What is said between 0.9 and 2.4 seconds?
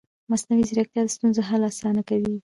د ستونزو حل اسانه کوي.